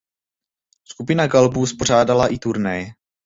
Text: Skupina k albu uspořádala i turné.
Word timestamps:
Skupina 0.83 1.27
k 1.27 1.35
albu 1.35 1.59
uspořádala 1.59 2.27
i 2.33 2.37
turné. 2.39 2.93